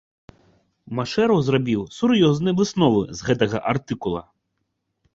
Машэраў 0.99 1.43
зрабіў 1.51 1.85
сур'ёзныя 1.99 2.59
высновы 2.63 3.01
з 3.21 3.31
гэтага 3.31 3.57
артыкула. 3.77 4.29